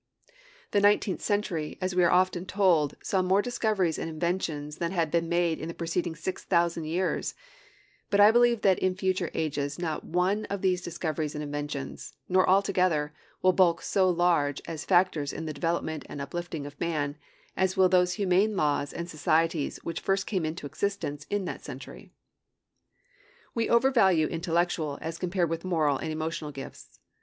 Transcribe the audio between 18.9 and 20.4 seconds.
and societies which first